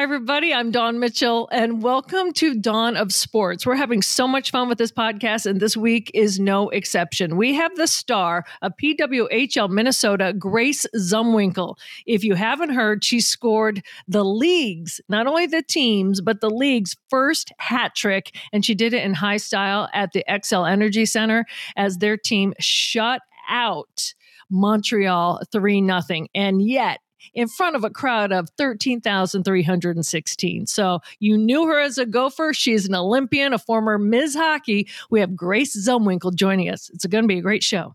[0.00, 0.54] Hi, everybody.
[0.54, 3.66] I'm Dawn Mitchell, and welcome to Dawn of Sports.
[3.66, 7.36] We're having so much fun with this podcast, and this week is no exception.
[7.36, 11.76] We have the star of PWHL Minnesota, Grace Zumwinkle.
[12.06, 16.96] If you haven't heard, she scored the league's, not only the team's, but the league's
[17.10, 21.44] first hat trick, and she did it in high style at the Xcel Energy Center
[21.76, 23.20] as their team shut
[23.50, 24.14] out
[24.48, 26.26] Montreal 3 0.
[26.34, 27.00] And yet,
[27.34, 30.66] in front of a crowd of 13,316.
[30.66, 32.52] So you knew her as a gopher.
[32.52, 34.34] She's an Olympian, a former Ms.
[34.34, 34.88] Hockey.
[35.10, 36.90] We have Grace Zumwinkle joining us.
[36.90, 37.94] It's going to be a great show.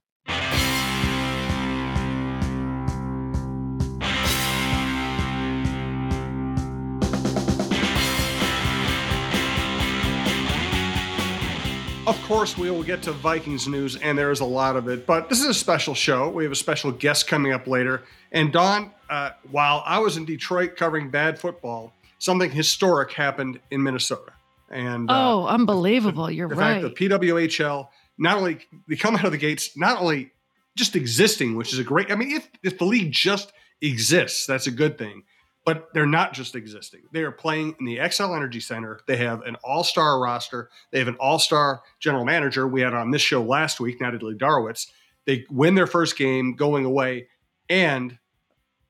[12.26, 15.30] Course, we will get to Vikings news, and there is a lot of it, but
[15.30, 16.28] this is a special show.
[16.28, 18.02] We have a special guest coming up later.
[18.32, 23.84] And Dawn, uh, while I was in Detroit covering bad football, something historic happened in
[23.84, 24.34] Minnesota.
[24.72, 26.32] And uh, oh, unbelievable!
[26.32, 26.82] You're the right.
[26.82, 28.58] Fact the PWHL not only
[28.88, 30.32] they come out of the gates, not only
[30.76, 32.12] just existing, which is a great.
[32.12, 35.22] I mean, if if the league just exists, that's a good thing
[35.66, 37.02] but they're not just existing.
[37.12, 39.00] They are playing in the Xcel Energy Center.
[39.08, 40.70] They have an all-star roster.
[40.92, 42.68] They have an all-star general manager.
[42.68, 44.88] We had on this show last week, Natalie Darwitz.
[45.26, 47.28] They win their first game going away,
[47.68, 48.18] and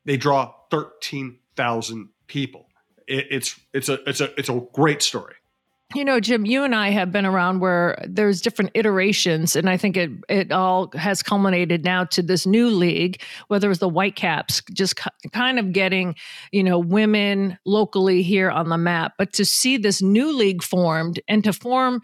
[0.03, 2.67] they draw thirteen thousand people.
[3.07, 5.35] It, it's it's a it's a it's a great story.
[5.93, 9.77] You know, Jim, you and I have been around where there's different iterations, and I
[9.77, 14.63] think it it all has culminated now to this new league, whether it's the Whitecaps,
[14.73, 14.99] just
[15.31, 16.15] kind of getting,
[16.51, 19.13] you know, women locally here on the map.
[19.17, 22.01] But to see this new league formed and to form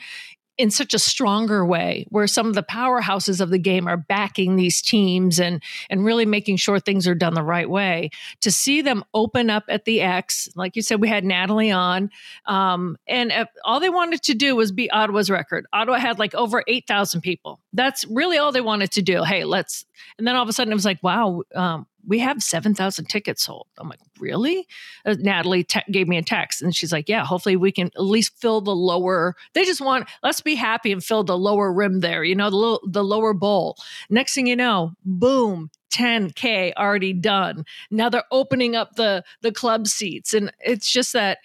[0.62, 4.56] in such a stronger way where some of the powerhouses of the game are backing
[4.56, 8.12] these teams and and really making sure things are done the right way.
[8.42, 12.12] To see them open up at the x like you said we had natalie on
[12.46, 15.66] um, and uh, all they wanted to do was beat ottawa's record.
[15.74, 17.60] Ottawa had like over 8000 people.
[17.74, 19.24] That's really all they wanted to do.
[19.24, 19.86] Hey let's
[20.20, 23.46] and then all of a sudden it was like wow um, we have 7,000 tickets
[23.46, 23.68] sold.
[23.78, 24.68] I'm like, really?
[25.06, 28.04] Uh, Natalie te- gave me a text and she's like, yeah, hopefully we can at
[28.04, 29.36] least fill the lower.
[29.54, 32.56] They just want, let's be happy and fill the lower rim there, you know, the,
[32.56, 33.78] lo- the lower bowl.
[34.10, 39.86] Next thing you know, boom, 10k already done now they're opening up the the club
[39.88, 41.40] seats and it's just that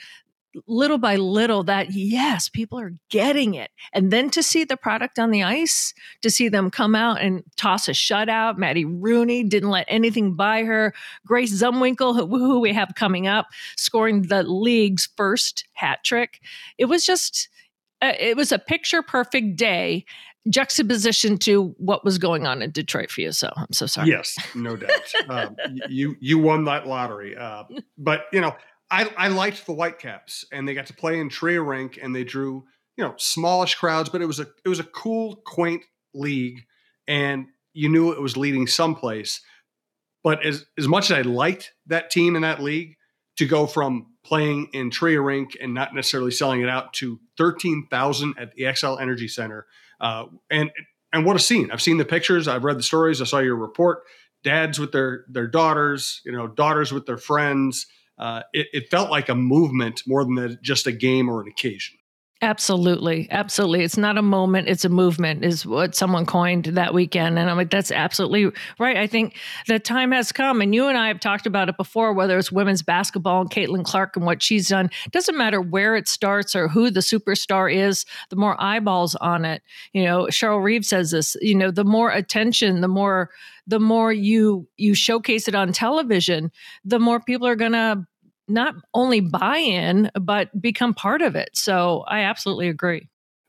[0.67, 5.19] little by little that yes people are getting it and then to see the product
[5.19, 9.71] on the ice to see them come out and toss a shutout maddie rooney didn't
[9.71, 10.95] let anything by her
[11.27, 13.47] grace zumwinkle who, who we have coming up
[13.77, 16.41] scoring the league's first hat trick
[16.79, 17.49] it was just
[18.03, 20.05] uh, it was a picture perfect day
[20.49, 23.33] juxtaposition to what was going on in Detroit for you.
[23.33, 24.09] So I'm so sorry.
[24.09, 24.91] Yes, no doubt.
[25.29, 25.57] um,
[25.89, 27.65] you you won that lottery, uh,
[27.99, 28.55] but you know
[28.91, 32.25] I, I liked the Whitecaps, and they got to play in Tria Rink, and they
[32.25, 32.65] drew
[32.97, 35.83] you know smallish crowds, but it was a it was a cool, quaint
[36.15, 36.65] league,
[37.07, 39.41] and you knew it was leading someplace.
[40.23, 42.97] But as as much as I liked that team in that league,
[43.39, 47.87] to go from playing in Tria Rink and not necessarily selling it out to thirteen
[47.91, 49.67] thousand at the Xcel Energy Center,
[50.01, 50.71] uh, and
[51.13, 51.71] and what a scene!
[51.71, 54.03] I've seen the pictures, I've read the stories, I saw your report.
[54.45, 57.87] Dads with their their daughters, you know, daughters with their friends
[58.19, 61.99] uh, it, it, felt like a movement more than just a game or an occasion.
[62.43, 63.29] Absolutely.
[63.31, 63.83] Absolutely.
[63.83, 67.39] It's not a moment, it's a movement, is what someone coined that weekend.
[67.39, 68.99] And I'm like, that's absolutely right.
[68.99, 69.37] I think
[69.69, 70.61] the time has come.
[70.61, 73.87] And you and I have talked about it before, whether it's women's basketball and Caitlin
[73.87, 74.91] Clark and what she's done.
[75.13, 79.63] Doesn't matter where it starts or who the superstar is, the more eyeballs on it.
[79.95, 83.31] You know, Cheryl Reeve says this, you know, the more attention, the more
[83.67, 86.53] the more you you showcase it on television,
[86.85, 88.07] the more people are gonna
[88.49, 91.51] not only buy in, but become part of it.
[91.55, 93.09] So I absolutely agree.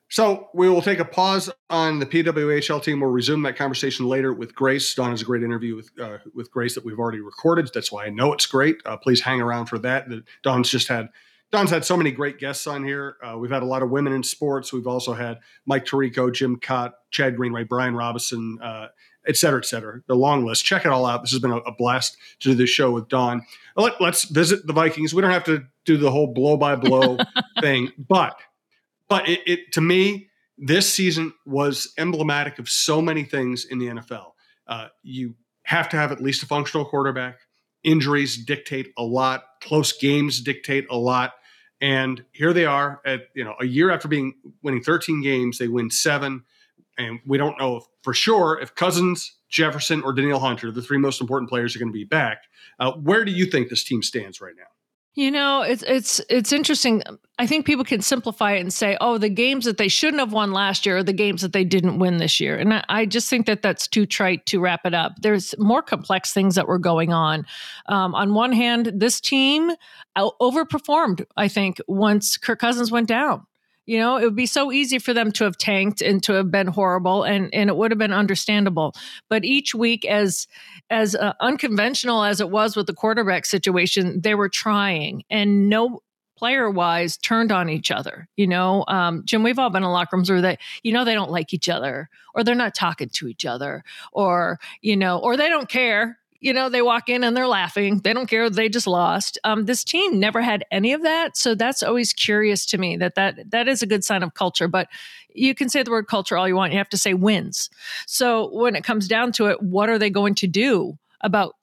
[0.09, 3.01] So we will take a pause on the PWHL team.
[3.01, 4.93] We'll resume that conversation later with Grace.
[4.93, 7.69] Dawn has a great interview with uh, with Grace that we've already recorded.
[7.73, 8.77] That's why I know it's great.
[8.85, 10.07] Uh, please hang around for that.
[10.43, 11.09] Dawn's just had
[11.51, 13.17] Dawn's had so many great guests on here.
[13.21, 14.71] Uh, we've had a lot of women in sports.
[14.71, 18.87] We've also had Mike Tirico, Jim Kaat, Chad Greenway, Brian Robison, uh,
[19.27, 20.01] et cetera, et cetera.
[20.07, 20.65] The long list.
[20.65, 21.21] Check it all out.
[21.21, 23.45] This has been a, blast to do this show with Dawn.
[23.75, 25.13] Let, us visit the Vikings.
[25.13, 27.17] We don't have to do the whole blow by blow
[27.61, 28.39] thing, but
[29.09, 33.87] but it, it, to me this season was emblematic of so many things in the
[33.87, 34.31] NFL.
[34.65, 37.39] Uh, you have to have at least a functional quarterback.
[37.83, 39.43] Injuries dictate a lot.
[39.61, 41.33] Close games dictate a lot.
[41.79, 44.33] And here they are at you know a year after being
[44.63, 46.43] winning 13 games, they win seven
[46.97, 50.97] and we don't know if, for sure if Cousins, Jefferson, or Danielle Hunter, the three
[50.97, 52.43] most important players, are going to be back.
[52.79, 54.63] Uh, where do you think this team stands right now?
[55.17, 57.01] You know, it's it's it's interesting.
[57.39, 60.31] I think people can simplify it and say, "Oh, the games that they shouldn't have
[60.31, 63.05] won last year are the games that they didn't win this year." And I, I
[63.07, 65.13] just think that that's too trite to wrap it up.
[65.23, 67.47] There's more complex things that were going on.
[67.87, 69.71] Um, on one hand, this team
[70.15, 71.25] overperformed.
[71.35, 73.47] I think once Kirk Cousins went down.
[73.87, 76.51] You know, it would be so easy for them to have tanked and to have
[76.51, 78.93] been horrible, and and it would have been understandable.
[79.29, 80.45] But each week, as
[80.89, 86.01] as uh, unconventional as it was with the quarterback situation, they were trying, and no
[86.37, 88.27] player wise turned on each other.
[88.35, 91.15] You know, um, Jim, we've all been in locker rooms where they, you know, they
[91.15, 95.37] don't like each other, or they're not talking to each other, or you know, or
[95.37, 97.99] they don't care you know, they walk in and they're laughing.
[97.99, 98.49] They don't care.
[98.49, 99.37] They just lost.
[99.43, 102.97] Um, this team never had any of that, so that's always curious to me.
[102.97, 104.67] That that that is a good sign of culture.
[104.67, 104.87] But
[105.33, 106.73] you can say the word culture all you want.
[106.73, 107.69] You have to say wins.
[108.05, 111.55] So when it comes down to it, what are they going to do about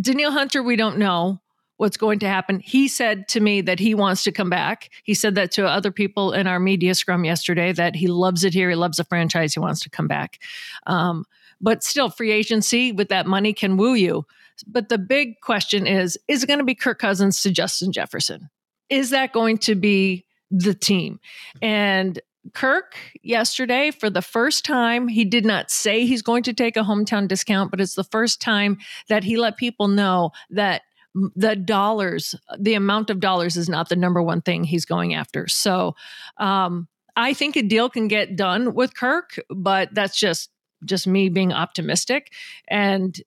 [0.00, 0.62] Danielle Hunter?
[0.62, 1.40] We don't know
[1.76, 2.60] what's going to happen.
[2.60, 4.90] He said to me that he wants to come back.
[5.02, 8.54] He said that to other people in our media scrum yesterday that he loves it
[8.54, 8.70] here.
[8.70, 9.54] He loves the franchise.
[9.54, 10.38] He wants to come back.
[10.86, 11.24] Um,
[11.62, 14.26] but still, free agency with that money can woo you.
[14.66, 18.50] But the big question is is it going to be Kirk Cousins to Justin Jefferson?
[18.90, 21.20] Is that going to be the team?
[21.62, 22.20] And
[22.54, 26.80] Kirk yesterday, for the first time, he did not say he's going to take a
[26.80, 28.78] hometown discount, but it's the first time
[29.08, 30.82] that he let people know that
[31.14, 35.46] the dollars, the amount of dollars is not the number one thing he's going after.
[35.46, 35.94] So
[36.38, 40.50] um, I think a deal can get done with Kirk, but that's just
[40.84, 42.32] just me being optimistic.
[42.68, 43.20] And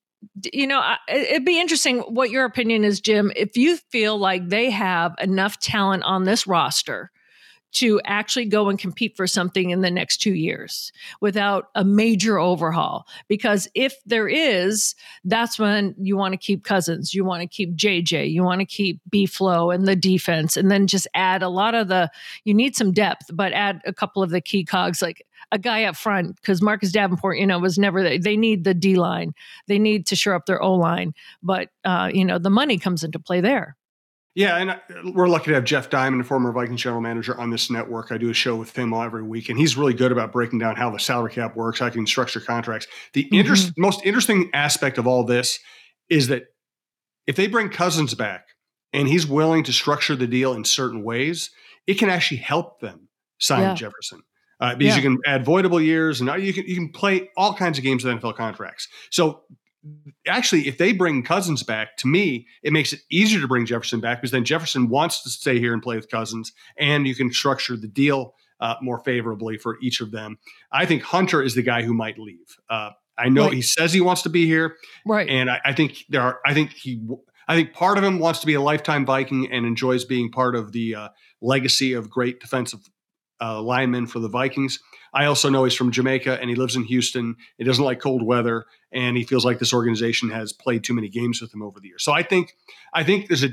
[0.52, 3.31] you know, it'd be interesting what your opinion is, Jim.
[3.36, 7.12] If you feel like they have enough talent on this roster
[7.75, 12.40] to actually go and compete for something in the next two years without a major
[12.40, 13.06] overhaul.
[13.28, 17.75] Because if there is, that's when you want to keep Cousins, you want to keep
[17.75, 21.50] JJ, you want to keep B Flow and the defense, and then just add a
[21.50, 22.10] lot of the,
[22.46, 25.25] you need some depth, but add a couple of the key cogs like
[25.56, 28.74] a guy up front because Marcus Davenport, you know, was never the, they need the
[28.74, 29.34] D line,
[29.68, 33.04] they need to shore up their O line, but uh, you know the money comes
[33.04, 33.78] into play there.
[34.36, 38.12] Yeah, and we're lucky to have Jeff Diamond, former Vikings general manager, on this network.
[38.12, 40.75] I do a show with him every week, and he's really good about breaking down
[40.75, 42.86] how the salary cap works, how you can structure contracts.
[43.13, 43.36] The mm-hmm.
[43.36, 45.58] interest, most interesting aspect of all this
[46.10, 46.48] is that
[47.25, 48.48] if they bring Cousins back
[48.92, 51.50] and he's willing to structure the deal in certain ways,
[51.88, 53.08] it can actually help them
[53.40, 53.74] sign yeah.
[53.74, 54.22] Jefferson
[54.60, 55.04] uh, because yeah.
[55.04, 58.04] you can add voidable years and you can you can play all kinds of games
[58.04, 58.88] with NFL contracts.
[59.12, 59.44] So
[60.28, 64.00] actually, if they bring Cousins back, to me, it makes it easier to bring Jefferson
[64.00, 67.31] back because then Jefferson wants to stay here and play with Cousins, and you can
[67.31, 70.38] structure the deal uh, more favorably for each of them.
[70.72, 72.58] I think Hunter is the guy who might leave.
[72.69, 73.54] Uh, I know right.
[73.54, 74.75] he says he wants to be here,
[75.06, 75.30] right?
[75.30, 76.40] And I, I think there are.
[76.46, 77.06] I think he.
[77.48, 80.56] I think part of him wants to be a lifetime Viking and enjoys being part
[80.56, 81.10] of the uh,
[81.42, 82.80] legacy of great defensive
[83.42, 84.80] uh, lineman for the Vikings.
[85.14, 87.38] I also know he's from Jamaica and he lives in Houston.
[87.58, 91.10] He doesn't like cold weather, and he feels like this organization has played too many
[91.10, 92.04] games with him over the years.
[92.04, 92.56] So I think
[92.94, 93.52] I think there's a,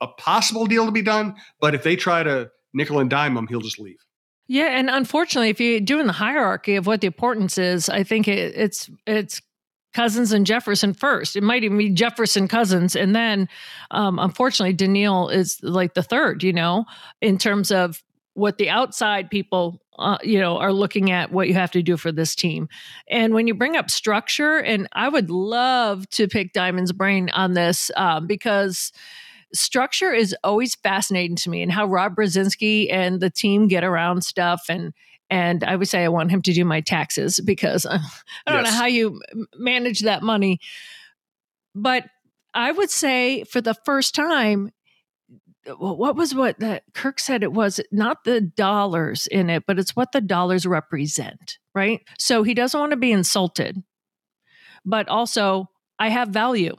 [0.00, 3.46] a possible deal to be done, but if they try to nickel and dime him,
[3.46, 4.04] he'll just leave.
[4.46, 8.28] Yeah, and unfortunately, if you're doing the hierarchy of what the importance is, I think
[8.28, 9.40] it, it's it's
[9.94, 11.36] Cousins and Jefferson first.
[11.36, 13.48] It might even be Jefferson Cousins, and then
[13.92, 16.42] um, unfortunately, Danielle is like the third.
[16.42, 16.84] You know,
[17.22, 18.02] in terms of
[18.34, 21.96] what the outside people uh, you know are looking at what you have to do
[21.96, 22.68] for this team.
[23.08, 27.54] And when you bring up structure and i would love to pick diamond's brain on
[27.54, 28.92] this um, because
[29.52, 34.24] structure is always fascinating to me and how rob brzezinski and the team get around
[34.24, 34.64] stuff.
[34.68, 34.92] And
[35.30, 37.98] and i would say i want him to do my taxes because i
[38.46, 38.72] don't yes.
[38.72, 39.20] know how you
[39.56, 40.58] manage that money.
[41.74, 42.04] But
[42.52, 44.70] i would say for the first time
[45.78, 49.96] what was what that Kirk said it was not the dollars in it, but it's
[49.96, 52.00] what the dollars represent, right?
[52.18, 53.82] So he doesn't want to be insulted,
[54.84, 56.76] but also I have value.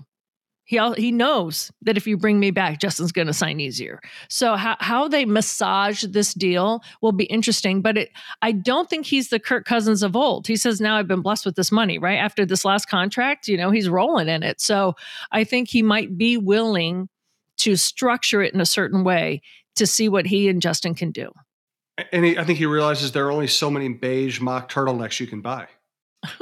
[0.68, 4.02] He he knows that if you bring me back, Justin's going to sign easier.
[4.30, 7.84] So how how they massage this deal will be interesting.
[7.84, 8.10] But it,
[8.42, 10.48] I don't think he's the Kirk Cousins of old.
[10.48, 12.00] He says now I've been blessed with this money.
[12.00, 14.60] Right after this last contract, you know he's rolling in it.
[14.60, 14.96] So
[15.32, 17.10] I think he might be willing
[17.58, 19.42] to structure it in a certain way
[19.76, 21.32] to see what he and Justin can do.
[22.12, 25.28] And he, I think he realizes there are only so many beige mock turtlenecks you
[25.28, 25.68] can buy.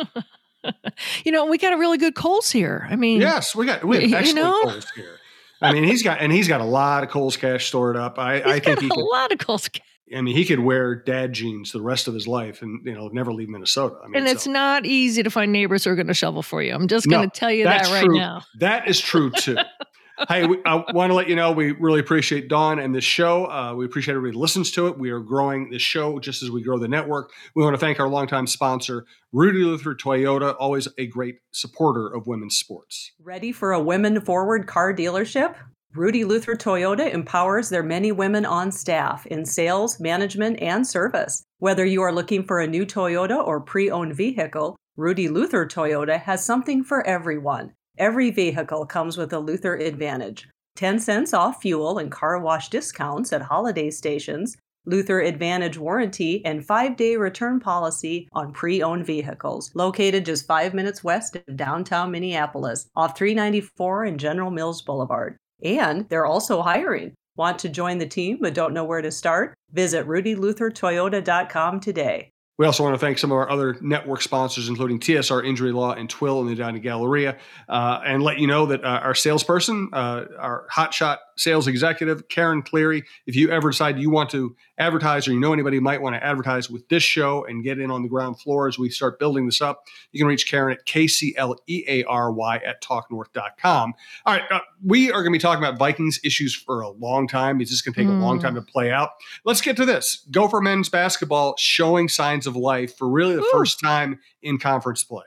[1.24, 2.88] you know, we got a really good Kohl's here.
[2.89, 4.62] I mean, yes, we got we have excellent you know?
[4.63, 5.17] Kohl's here.
[5.62, 8.20] I mean, he's got and he's got a lot of Kohl's cash stored up.
[8.20, 9.86] I, I think he could, a lot of Kohl's cash.
[10.13, 13.08] I mean, he could wear dad jeans the rest of his life and you know
[13.10, 13.96] never leave Minnesota.
[14.03, 14.51] I mean, and it's so.
[14.51, 16.74] not easy to find neighbors who are going to shovel for you.
[16.74, 18.17] I'm just going to no, tell you that right true.
[18.17, 18.43] now.
[18.60, 19.58] That is true too.
[20.30, 23.50] hey, we, I want to let you know we really appreciate Dawn and this show.
[23.50, 24.98] Uh, we appreciate everybody listens to it.
[24.98, 27.32] We are growing this show just as we grow the network.
[27.56, 32.27] We want to thank our longtime sponsor, Rudy Luther Toyota, always a great supporter of
[32.27, 33.12] women's sports.
[33.22, 35.56] Ready for a women forward car dealership?
[35.96, 41.44] Rudy Luther Toyota empowers their many women on staff in sales, management, and service.
[41.60, 46.20] Whether you are looking for a new Toyota or pre owned vehicle, Rudy Luther Toyota
[46.20, 47.74] has something for everyone.
[47.97, 50.47] Every vehicle comes with a Luther Advantage
[50.77, 54.57] 10 cents off fuel and car wash discounts at holiday stations,
[54.88, 59.71] Luther Advantage warranty, and five day return policy on pre owned vehicles.
[59.75, 65.38] Located just five minutes west of downtown Minneapolis, off 394 and General Mills Boulevard.
[65.63, 67.13] And they're also hiring.
[67.35, 69.53] Want to join the team but don't know where to start?
[69.71, 72.33] Visit rudyluthertoyota.com today.
[72.57, 75.93] We also want to thank some of our other network sponsors, including TSR Injury Law
[75.93, 79.89] and Twill in the Edina Galleria, uh, and let you know that uh, our salesperson,
[79.91, 85.28] uh, our hotshot sales executive, Karen Cleary, if you ever decide you want to advertise
[85.28, 87.92] or you know anybody who might want to advertise with this show and get in
[87.92, 90.86] on the ground floor as we start building this up, you can reach Karen at
[90.86, 93.94] K-C-L-E-A-R-Y at talknorth.com.
[94.25, 97.28] All right, uh, we are going to be talking about Vikings issues for a long
[97.28, 97.62] time.
[97.62, 98.20] It's just going to take mm.
[98.20, 99.12] a long time to play out.
[99.46, 100.25] Let's get to this.
[100.32, 103.52] Gopher men's basketball showing signs of life for really the Ooh.
[103.52, 105.24] first time in conference play.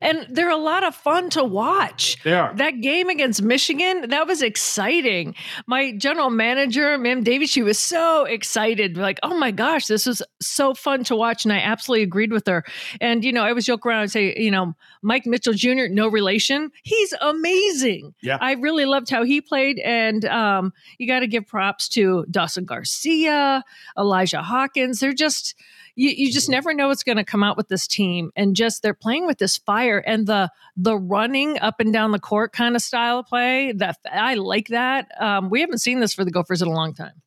[0.00, 2.22] And they're a lot of fun to watch.
[2.22, 2.54] They are.
[2.54, 5.34] That game against Michigan, that was exciting.
[5.66, 8.96] My general manager, Ma'am Davies, she was so excited.
[8.96, 11.44] Like, oh my gosh, this was so fun to watch.
[11.44, 12.64] And I absolutely agreed with her.
[13.00, 16.08] And, you know, I was joke around and say, you know, Mike Mitchell Jr., no
[16.08, 16.70] relation.
[16.84, 18.14] He's amazing.
[18.22, 18.38] Yeah.
[18.40, 19.80] I really loved how he played.
[19.80, 23.64] And um, you got to give props to Dawson Garcia,
[23.98, 25.00] Elijah Hawkins.
[25.00, 25.54] They're just
[25.98, 28.82] you, you just never know what's going to come out with this team and just
[28.82, 32.76] they're playing with this fire and the the running up and down the court kind
[32.76, 36.30] of style of play that i like that um, we haven't seen this for the
[36.30, 37.20] gophers in a long time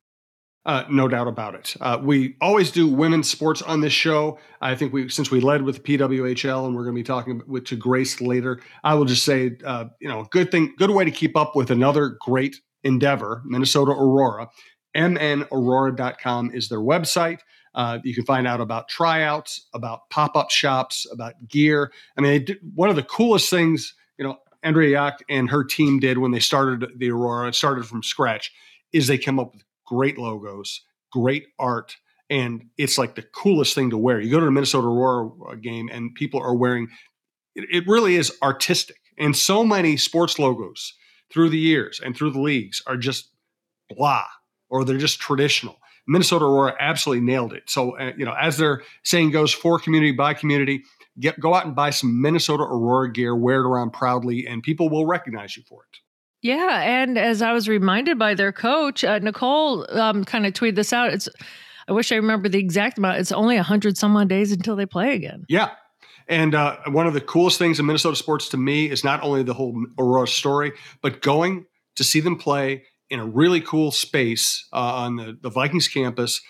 [0.64, 1.74] uh, no doubt about it.
[1.80, 4.38] Uh, we always do women's sports on this show.
[4.60, 7.64] I think we, since we led with PWHL, and we're going to be talking with
[7.64, 8.60] to Grace later.
[8.84, 11.56] I will just say, uh, you know, a good thing, good way to keep up
[11.56, 14.50] with another great endeavor, Minnesota Aurora.
[14.96, 17.40] MNAurora.com is their website.
[17.74, 21.92] Uh, you can find out about tryouts, about pop up shops, about gear.
[22.16, 26.18] I mean, one of the coolest things, you know, Andrea Yoch and her team did
[26.18, 28.52] when they started the Aurora, started from scratch,
[28.92, 31.96] is they came up with great logos, great art,
[32.30, 34.20] and it's like the coolest thing to wear.
[34.20, 36.88] You go to the Minnesota Aurora uh, game and people are wearing
[37.54, 38.96] it, it really is artistic.
[39.18, 40.94] And so many sports logos
[41.30, 43.30] through the years and through the leagues are just
[43.90, 44.24] blah
[44.70, 45.76] or they're just traditional.
[46.06, 47.64] Minnesota Aurora absolutely nailed it.
[47.68, 50.82] So, uh, you know, as their saying goes, for community by community,
[51.18, 54.88] get go out and buy some Minnesota Aurora gear, wear it around proudly, and people
[54.88, 55.98] will recognize you for it.
[56.42, 60.74] Yeah, and as I was reminded by their coach, uh, Nicole, um, kind of tweeted
[60.74, 61.12] this out.
[61.12, 61.28] It's,
[61.86, 63.18] I wish I remember the exact amount.
[63.18, 65.44] It's only a hundred some odd days until they play again.
[65.48, 65.70] Yeah,
[66.28, 69.42] and uh, one of the coolest things in Minnesota sports to me is not only
[69.42, 71.66] the whole Aurora story, but going
[71.96, 76.40] to see them play in a really cool space uh, on the, the Vikings campus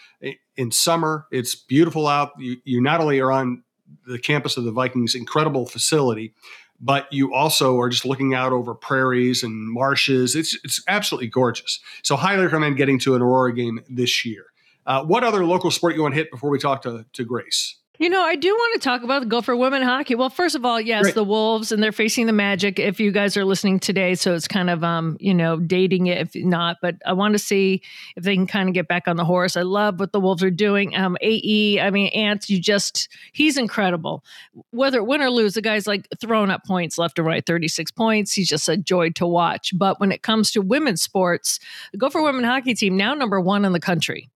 [0.57, 1.27] in summer.
[1.33, 2.31] It's beautiful out.
[2.39, 3.65] You, you not only are on
[4.07, 6.35] the campus of the Vikings incredible facility,
[6.81, 10.37] but you also are just looking out over prairies and marshes.
[10.37, 11.81] It's it's absolutely gorgeous.
[12.03, 14.45] So highly recommend getting to an Aurora game this year.
[14.87, 17.82] Uh, what other local sport you want to hit before we talk to to Grace?
[18.03, 20.17] You know, I do want to talk about the Gopher women hockey.
[20.17, 21.15] Well, first of all, yes, Great.
[21.15, 22.81] the Wolves and they're facing the Magic.
[22.81, 26.19] If you guys are listening today, so it's kind of um, you know, dating it
[26.19, 27.81] if not, but I want to see
[28.17, 29.57] if they can kind of get back on the horse.
[29.57, 30.97] I love what the Wolves are doing.
[30.97, 34.25] Um, AE, I mean, Ants, you just he's incredible.
[34.73, 38.33] Whether win or lose, the guy's like throwing up points left and right, 36 points.
[38.33, 39.79] He's just a joy to watch.
[39.79, 41.61] But when it comes to women's sports,
[41.93, 44.29] the Gopher women hockey team now number one in the country.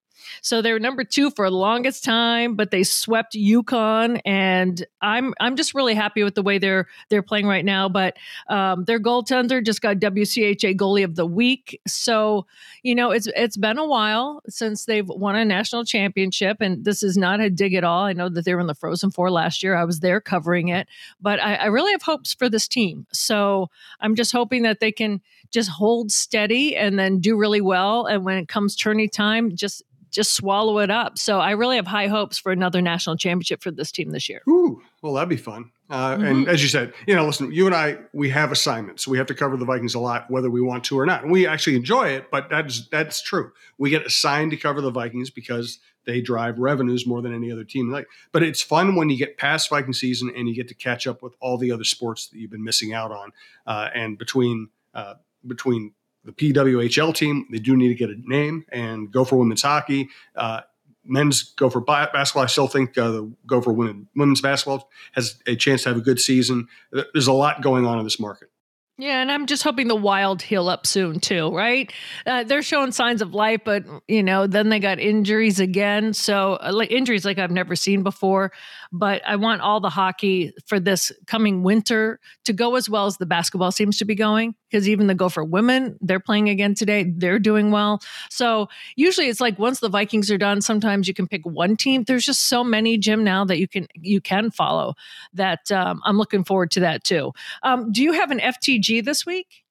[0.43, 5.35] So they were number two for the longest time, but they swept UConn, and I'm
[5.41, 7.89] I'm just really happy with the way they're they're playing right now.
[7.89, 8.17] But
[8.49, 11.81] um, their goaltender just got WCHA goalie of the week.
[11.87, 12.47] So
[12.83, 17.03] you know it's it's been a while since they've won a national championship, and this
[17.03, 18.05] is not a dig at all.
[18.05, 19.77] I know that they were in the Frozen Four last year.
[19.77, 20.89] I was there covering it,
[21.21, 23.07] but I, I really have hopes for this team.
[23.13, 28.07] So I'm just hoping that they can just hold steady and then do really well.
[28.07, 31.19] And when it comes tourney time, just just swallow it up.
[31.19, 34.43] So I really have high hopes for another national championship for this team this year.
[34.49, 35.71] Ooh, well, that'd be fun.
[35.89, 36.25] Uh, mm-hmm.
[36.25, 39.07] And as you said, you know, listen, you and I, we have assignments.
[39.07, 41.23] We have to cover the Vikings a lot, whether we want to or not.
[41.23, 43.53] And we actually enjoy it, but that's that's true.
[43.79, 47.65] We get assigned to cover the Vikings because they drive revenues more than any other
[47.65, 47.91] team.
[47.91, 51.07] Like, but it's fun when you get past Viking season and you get to catch
[51.07, 53.33] up with all the other sports that you've been missing out on.
[53.67, 55.15] Uh, and between uh,
[55.47, 55.93] between
[56.27, 60.09] the PWHL team, they do need to get a name and go for women's hockey.
[60.35, 60.61] Uh,
[61.05, 65.85] men's Gopher basketball, I still think uh, the Gopher women, women's basketball has a chance
[65.85, 66.67] to have a good season.
[66.93, 68.49] There's a lot going on in this market.
[68.99, 71.93] Yeah, and I'm just hoping the Wild heal up soon too, right?
[72.25, 76.15] Uh, they're showing signs of life, but you know, then they got injuries again.
[76.15, 78.53] So, uh, like injuries like I've never seen before.
[78.93, 83.19] But I want all the hockey for this coming winter to go as well as
[83.19, 84.55] the basketball seems to be going.
[84.71, 87.05] Because even the Gopher women, they're playing again today.
[87.05, 88.01] They're doing well.
[88.31, 92.05] So usually it's like once the Vikings are done, sometimes you can pick one team.
[92.05, 94.95] There's just so many, Jim, now that you can you can follow.
[95.35, 97.33] That um, I'm looking forward to that too.
[97.63, 99.65] Um, do you have an FTG this week?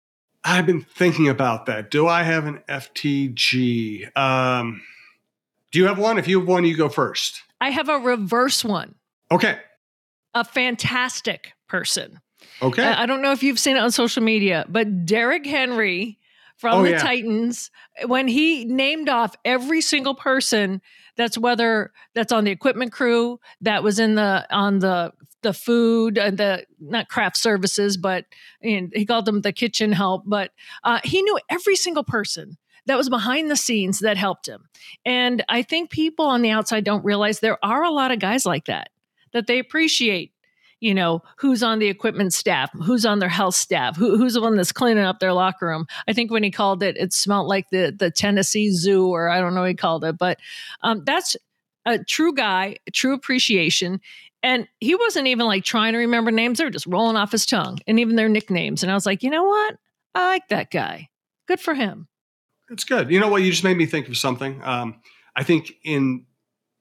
[0.43, 1.89] I've been thinking about that.
[1.89, 4.15] Do I have an FTG?
[4.15, 4.81] Um,
[5.72, 6.17] do you have one?
[6.17, 7.41] If you have one, you go first.
[7.60, 8.95] I have a reverse one.
[9.31, 9.57] Okay.
[10.36, 12.19] A fantastic person.
[12.62, 12.84] Okay.
[12.84, 16.19] I don't know if you've seen it on social media, but Derrick Henry
[16.57, 17.00] from oh, the yeah.
[17.00, 17.72] Titans,
[18.05, 20.81] when he named off every single person
[21.17, 26.17] that's whether that's on the equipment crew, that was in the on the the food
[26.17, 28.25] and the not craft services, but
[28.62, 30.24] and he called them the kitchen help.
[30.25, 30.51] But
[30.84, 32.57] uh, he knew every single person
[32.88, 34.69] that was behind the scenes that helped him.
[35.05, 38.45] And I think people on the outside don't realize there are a lot of guys
[38.45, 38.89] like that
[39.34, 40.31] that they appreciate
[40.82, 44.41] you know who's on the equipment staff who's on their health staff who, who's the
[44.41, 45.86] one that's cleaning up their locker room.
[46.08, 49.39] I think when he called it it smelled like the the tennessee zoo or i
[49.39, 50.38] don't know what he called it but
[50.82, 51.36] um, that's
[51.86, 54.01] a true guy true appreciation.
[54.44, 56.58] And he wasn't even like trying to remember names.
[56.58, 58.84] They were just rolling off his tongue and even their nicknames.
[58.84, 59.75] And i was like you know what?
[60.13, 61.10] I like that guy.
[61.48, 62.08] Good for him.
[62.70, 63.12] That's good.
[63.12, 63.44] You know what?
[63.44, 64.62] You just made me think of something.
[64.63, 65.01] Um,
[65.36, 66.25] i think in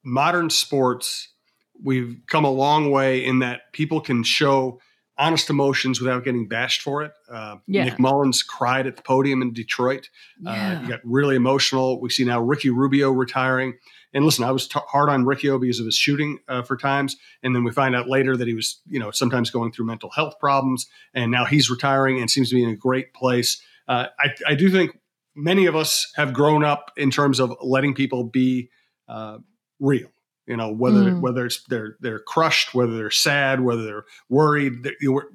[0.05, 1.34] modern sports
[1.83, 4.79] we've come a long way in that people can show
[5.17, 7.13] honest emotions without getting bashed for it.
[7.31, 7.85] Uh, yeah.
[7.85, 10.09] Nick Mullens cried at the podium in Detroit.
[10.45, 10.73] Uh, yeah.
[10.73, 12.01] Uh, he got really emotional.
[12.01, 13.75] We see now Ricky Rubio retiring.
[14.13, 17.17] And listen, I was t- hard on Ricky because of his shooting uh, for times,
[17.43, 20.11] and then we find out later that he was, you know, sometimes going through mental
[20.11, 23.61] health problems, and now he's retiring and seems to be in a great place.
[23.89, 24.97] Uh, I, I, do think
[25.35, 28.71] many of us have grown up in terms of letting people be
[29.09, 29.39] uh,
[29.81, 30.09] real
[30.47, 31.21] you know whether mm.
[31.21, 34.95] whether it's they're they're crushed whether they're sad whether they're worried they're,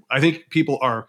[0.10, 1.08] i think people are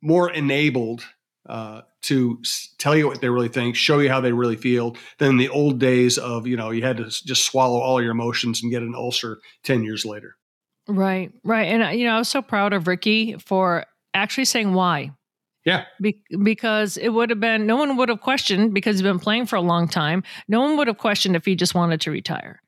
[0.00, 1.04] more enabled
[1.48, 2.40] uh, to
[2.78, 5.78] tell you what they really think show you how they really feel than the old
[5.78, 8.94] days of you know you had to just swallow all your emotions and get an
[8.94, 10.36] ulcer 10 years later
[10.88, 14.72] right right and uh, you know i was so proud of ricky for actually saying
[14.72, 15.10] why
[15.64, 15.84] yeah.
[16.00, 19.46] Be- because it would have been, no one would have questioned because he's been playing
[19.46, 20.24] for a long time.
[20.48, 22.60] No one would have questioned if he just wanted to retire.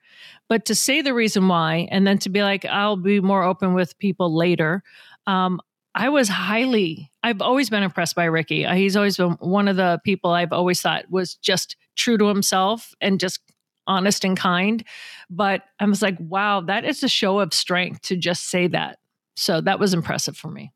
[0.49, 3.75] But to say the reason why and then to be like, I'll be more open
[3.75, 4.83] with people later.
[5.27, 5.61] Um,
[5.95, 8.67] I was highly, I've always been impressed by Ricky.
[8.67, 12.27] Uh, he's always been one of the people I've always thought was just true to
[12.27, 13.41] himself and just
[13.87, 14.85] honest and kind.
[15.31, 18.99] But I was like, wow, that is a show of strength to just say that.
[19.37, 20.73] So that was impressive for me.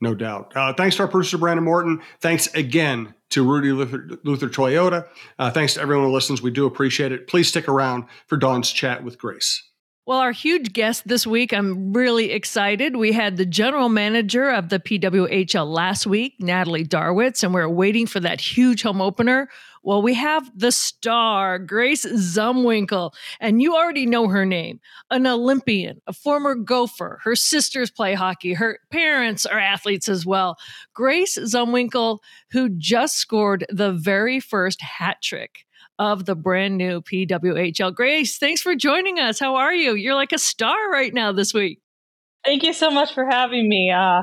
[0.00, 0.52] No doubt.
[0.54, 2.02] Uh, thanks to our producer, Brandon Morton.
[2.20, 5.06] Thanks again to Rudy Luther, Luther Toyota.
[5.38, 6.40] Uh, thanks to everyone who listens.
[6.40, 7.26] We do appreciate it.
[7.26, 9.62] Please stick around for Dawn's chat with Grace.
[10.06, 12.94] Well, our huge guest this week, I'm really excited.
[12.94, 18.06] We had the general manager of the PWHL last week, Natalie Darwitz, and we're waiting
[18.06, 19.48] for that huge home opener
[19.84, 26.00] well, we have the star, Grace Zumwinkle, and you already know her name an Olympian,
[26.06, 27.20] a former gopher.
[27.22, 30.56] Her sisters play hockey, her parents are athletes as well.
[30.94, 32.18] Grace Zumwinkle,
[32.50, 35.66] who just scored the very first hat trick
[35.98, 37.94] of the brand new PWHL.
[37.94, 39.38] Grace, thanks for joining us.
[39.38, 39.94] How are you?
[39.94, 41.80] You're like a star right now this week.
[42.44, 43.90] Thank you so much for having me.
[43.90, 44.22] Uh,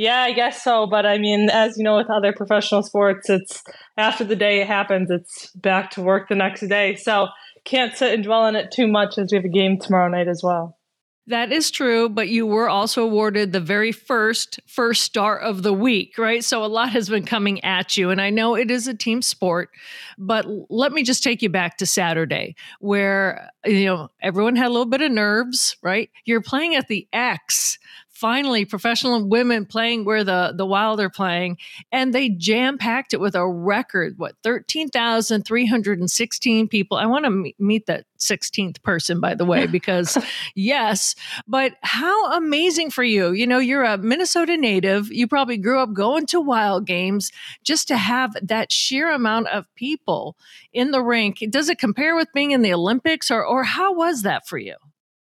[0.00, 0.86] yeah, I guess so.
[0.86, 3.62] But I mean, as you know, with other professional sports, it's
[3.98, 6.94] after the day it happens, it's back to work the next day.
[6.94, 7.28] So
[7.66, 10.26] can't sit and dwell on it too much as we have a game tomorrow night
[10.26, 10.78] as well.
[11.26, 15.72] That is true, but you were also awarded the very first first star of the
[15.72, 16.42] week, right?
[16.42, 19.20] So a lot has been coming at you and I know it is a team
[19.20, 19.68] sport,
[20.16, 24.70] but let me just take you back to Saturday where you know everyone had a
[24.70, 26.10] little bit of nerves, right?
[26.24, 27.78] You're playing at the X
[28.20, 31.56] finally professional women playing where the the Wild are playing,
[31.90, 36.68] and they jam packed it with a record what thirteen thousand three hundred and sixteen
[36.68, 36.98] people.
[36.98, 40.18] I want to meet that sixteenth person, by the way, because
[40.54, 41.14] yes,
[41.48, 43.32] but how amazing for you!
[43.32, 45.10] You know, you're a Minnesota native.
[45.10, 47.32] You probably grew up going to Wild games.
[47.64, 50.36] Just to have that sheer amount of people
[50.72, 54.22] in the rink, does it compare with being in the Olympics, or or how was
[54.22, 54.76] that for you?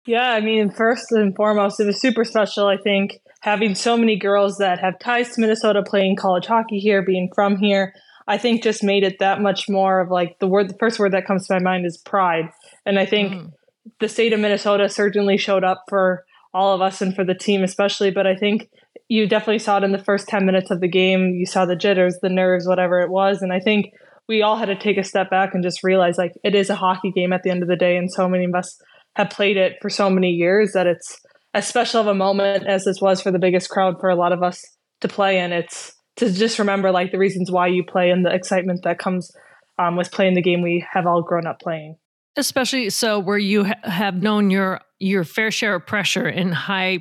[0.08, 4.16] Yeah, I mean, first and foremost, it was super special, I think, having so many
[4.16, 7.92] girls that have ties to Minnesota playing college hockey here, being from here.
[8.26, 11.12] I think just made it that much more of like the word, the first word
[11.12, 12.48] that comes to my mind is pride.
[12.86, 13.52] And I think mm.
[14.00, 17.62] the state of Minnesota certainly showed up for all of us and for the team
[17.62, 18.10] especially.
[18.10, 18.70] But I think
[19.08, 21.34] you definitely saw it in the first 10 minutes of the game.
[21.34, 23.42] You saw the jitters, the nerves, whatever it was.
[23.42, 23.92] And I think
[24.26, 26.76] we all had to take a step back and just realize like it is a
[26.76, 27.98] hockey game at the end of the day.
[27.98, 28.78] And so many of us
[29.18, 31.20] have played it for so many years that it's
[31.52, 34.32] as special of a moment as this was for the biggest crowd for a lot
[34.32, 34.64] of us
[35.02, 35.52] to play in.
[35.52, 39.30] It's to just remember like the reasons why you play and the excitement that comes
[39.78, 41.96] um, with playing the game we have all grown up playing
[42.36, 46.98] especially so where you ha- have known your your fair share of pressure in high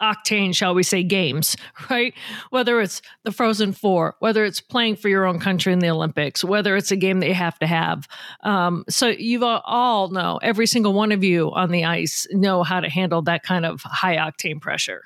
[0.00, 1.56] octane, shall we say, games,
[1.90, 2.14] right?
[2.50, 6.44] Whether it's the Frozen Four, whether it's playing for your own country in the Olympics,
[6.44, 8.08] whether it's a game that you have to have.
[8.42, 12.80] Um, so you all know, every single one of you on the ice know how
[12.80, 15.02] to handle that kind of high octane pressure.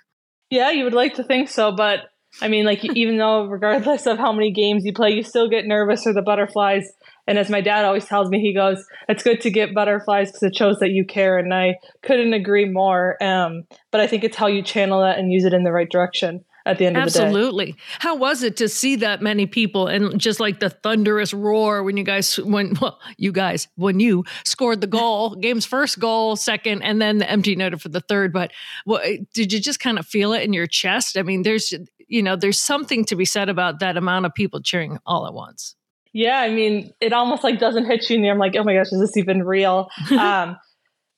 [0.50, 2.00] Yeah, you would like to think so, but
[2.40, 5.66] I mean, like, even though regardless of how many games you play, you still get
[5.66, 6.86] nervous or the butterflies
[7.26, 10.42] and as my dad always tells me, he goes, "It's good to get butterflies because
[10.42, 13.22] it shows that you care." And I couldn't agree more.
[13.22, 15.88] Um, but I think it's how you channel that and use it in the right
[15.88, 17.26] direction at the end Absolutely.
[17.26, 17.46] of the day.
[17.46, 17.76] Absolutely.
[17.98, 21.96] How was it to see that many people and just like the thunderous roar when
[21.96, 26.82] you guys when well you guys when you scored the goal, game's first goal, second,
[26.82, 28.32] and then the empty netter for the third.
[28.32, 28.52] But
[29.34, 31.16] did you just kind of feel it in your chest?
[31.16, 31.72] I mean, there's
[32.06, 35.34] you know there's something to be said about that amount of people cheering all at
[35.34, 35.74] once.
[36.14, 38.92] Yeah, I mean, it almost like doesn't hit you, and I'm like, oh my gosh,
[38.92, 39.88] is this even real?
[40.12, 40.56] um,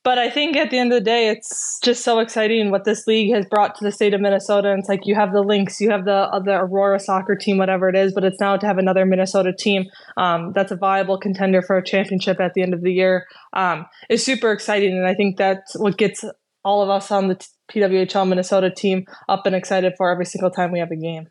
[0.02, 3.06] but I think at the end of the day, it's just so exciting what this
[3.06, 4.70] league has brought to the state of Minnesota.
[4.70, 7.58] And it's like you have the Lynx, you have the uh, the Aurora soccer team,
[7.58, 9.84] whatever it is, but it's now to have another Minnesota team
[10.16, 13.84] um, that's a viable contender for a championship at the end of the year um,
[14.08, 14.96] is super exciting.
[14.96, 16.24] And I think that's what gets
[16.64, 20.72] all of us on the PWHL Minnesota team up and excited for every single time
[20.72, 21.28] we have a game.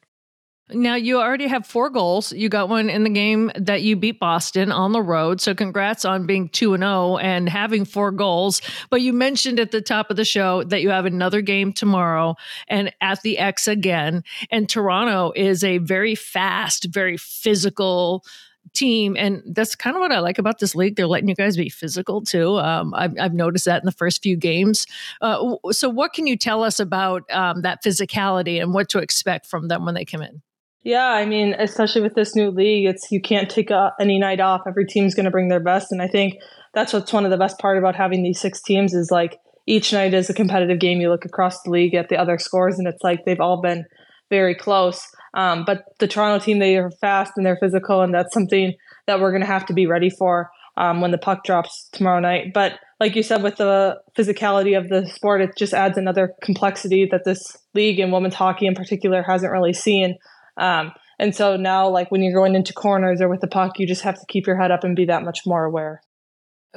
[0.72, 2.34] Now you already have four goals.
[2.34, 5.40] You got one in the game that you beat Boston on the road.
[5.40, 8.64] So congrats on being 2 and 0 and having four goals.
[8.90, 12.36] But you mentioned at the top of the show that you have another game tomorrow
[12.68, 14.24] and at the X again.
[14.50, 18.26] And Toronto is a very fast, very physical
[18.74, 21.56] team and that's kind of what i like about this league they're letting you guys
[21.56, 24.88] be physical too um, I've, I've, noticed that in the first few games
[25.22, 29.46] uh, so what can you tell us about um, that physicality and what to expect
[29.46, 30.42] from them when they come in
[30.86, 34.40] yeah, I mean, especially with this new league, it's you can't take a, any night
[34.40, 34.62] off.
[34.68, 36.36] Every team's going to bring their best, and I think
[36.76, 39.92] that's what's one of the best part about having these six teams is like each
[39.92, 41.02] night is a competitive game.
[41.02, 43.86] You look across the league at the other scores, and it's like they've all been
[44.30, 45.02] very close.
[45.34, 48.76] Um, but the Toronto team, they are fast and they're physical, and that's something
[49.08, 52.20] that we're going to have to be ready for um, when the puck drops tomorrow
[52.20, 52.54] night.
[52.54, 57.08] But like you said, with the physicality of the sport, it just adds another complexity
[57.12, 60.18] that this league and women's hockey in particular hasn't really seen.
[60.58, 63.88] Um, and so now, like when you're going into corners or with the puck, you
[63.88, 66.02] just have to keep your head up and be that much more aware.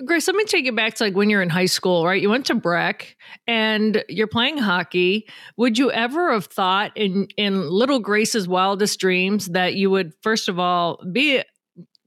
[0.04, 2.22] Grace, let me take you back to like when you're in high school, right?
[2.22, 3.16] You went to Breck
[3.48, 5.28] and you're playing hockey.
[5.56, 10.48] Would you ever have thought in in little Grace's wildest dreams that you would first
[10.48, 11.42] of all be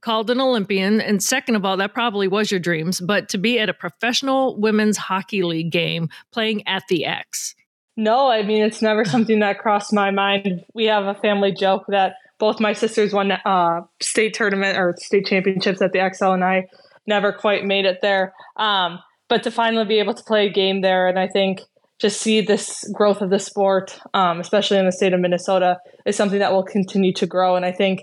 [0.00, 3.58] called an Olympian and second of all that probably was your dreams, but to be
[3.58, 7.54] at a professional women's hockey league game playing at the X?
[7.96, 10.64] No, I mean it's never something that crossed my mind.
[10.74, 15.26] We have a family joke that both my sisters won uh, state tournament or state
[15.26, 16.66] championships at the Xcel, and I
[17.06, 18.32] never quite made it there.
[18.56, 21.60] Um, but to finally be able to play a game there, and I think
[22.00, 26.16] just see this growth of the sport, um, especially in the state of Minnesota, is
[26.16, 27.54] something that will continue to grow.
[27.54, 28.00] And I think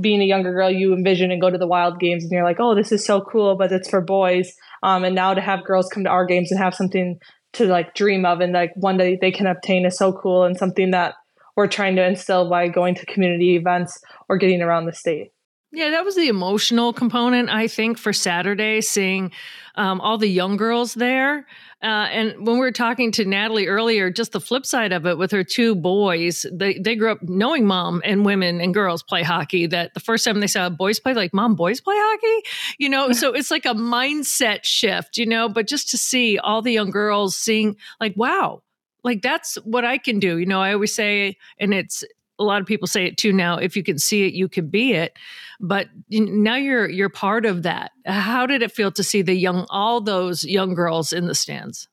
[0.00, 2.60] being a younger girl, you envision and go to the Wild games, and you're like,
[2.60, 4.54] "Oh, this is so cool," but it's for boys.
[4.82, 7.18] Um, and now to have girls come to our games and have something
[7.54, 10.56] to like dream of and like one day they can obtain is so cool and
[10.56, 11.14] something that
[11.56, 15.32] we're trying to instill by going to community events or getting around the state.
[15.74, 19.32] Yeah, that was the emotional component, I think, for Saturday, seeing
[19.74, 21.46] um, all the young girls there.
[21.82, 25.16] Uh, and when we were talking to Natalie earlier, just the flip side of it
[25.16, 29.22] with her two boys, they, they grew up knowing mom and women and girls play
[29.22, 29.66] hockey.
[29.66, 32.48] That the first time they saw boys play, like, mom, boys play hockey?
[32.78, 36.60] You know, so it's like a mindset shift, you know, but just to see all
[36.60, 38.62] the young girls seeing, like, wow,
[39.04, 40.36] like that's what I can do.
[40.36, 42.04] You know, I always say, and it's
[42.42, 44.68] a lot of people say it too now if you can see it you can
[44.68, 45.16] be it.
[45.60, 47.92] But now you're you're part of that.
[48.04, 51.88] How did it feel to see the young all those young girls in the stands?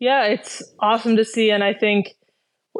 [0.00, 2.16] Yeah it's awesome to see and i think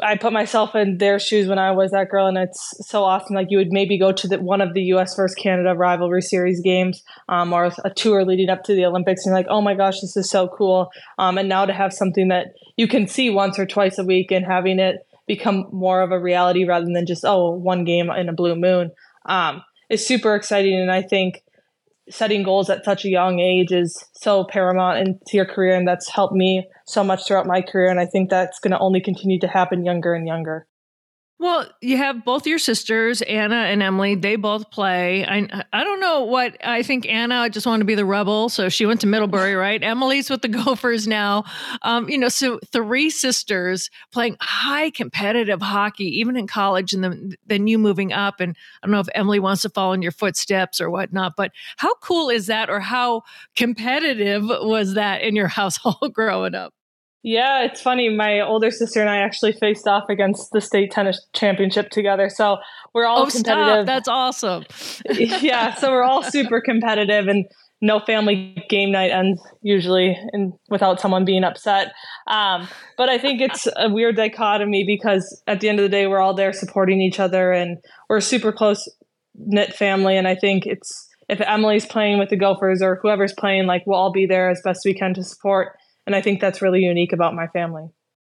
[0.03, 3.37] i put myself in their shoes when i was that girl and it's so awesome.
[3.37, 6.61] Like you would maybe go to the, one of the us versus canada rivalry series
[6.61, 10.01] games um, or a tour leading up to the olympics and like oh my gosh
[10.01, 10.91] this is so cool.
[11.19, 14.33] Um, and now to have something that you can see once or twice a week
[14.33, 18.29] and having it become more of a reality rather than just oh one game in
[18.29, 18.91] a blue moon
[19.27, 20.79] um, is super exciting.
[20.79, 21.43] And I think
[22.11, 25.75] setting goals at such a young age is so paramount into your career.
[25.77, 27.91] And that's helped me so much throughout my career.
[27.91, 30.67] And I think that's going to only continue to happen younger and younger.
[31.43, 34.15] Well, you have both your sisters, Anna and Emily.
[34.15, 35.27] They both play.
[35.27, 37.05] I I don't know what I think.
[37.09, 39.83] Anna just wanted to be the rebel, so she went to Middlebury, right?
[39.83, 41.43] Emily's with the Gophers now.
[41.83, 47.33] Um, you know, so three sisters playing high competitive hockey, even in college, and then
[47.45, 48.39] then you moving up.
[48.39, 51.51] And I don't know if Emily wants to follow in your footsteps or whatnot, but
[51.77, 53.23] how cool is that, or how
[53.57, 56.73] competitive was that in your household growing up?
[57.23, 58.09] Yeah, it's funny.
[58.09, 62.29] My older sister and I actually faced off against the state tennis championship together.
[62.29, 62.59] So
[62.95, 63.87] we're all oh, competitive.
[63.87, 63.87] Stop.
[63.87, 64.65] That's awesome.
[65.11, 67.47] yeah, so we're all super competitive and
[67.81, 71.93] no family game night ends usually and without someone being upset.
[72.27, 76.07] Um, but I think it's a weird dichotomy because at the end of the day,
[76.09, 78.89] we're all there supporting each other and we're a super close
[79.35, 80.17] knit family.
[80.17, 83.99] And I think it's if Emily's playing with the Gophers or whoever's playing, like we'll
[83.99, 87.13] all be there as best we can to support and I think that's really unique
[87.13, 87.89] about my family.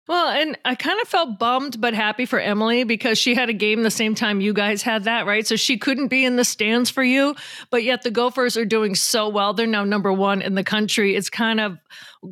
[0.09, 3.53] Well, and I kind of felt bummed but happy for Emily because she had a
[3.53, 5.45] game the same time you guys had that, right?
[5.45, 7.35] So she couldn't be in the stands for you,
[7.69, 9.53] but yet the Gophers are doing so well.
[9.53, 11.15] They're now number 1 in the country.
[11.15, 11.77] It's kind of